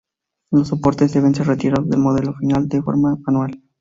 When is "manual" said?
3.23-3.61